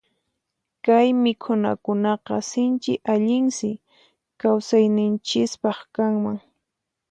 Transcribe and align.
Kay 0.85 1.07
mikhunakunaqa 1.23 2.35
sinchi 2.49 2.93
allinsi 3.11 3.69
kawsayninchispaq 4.39 5.79
kanman. 5.95 6.37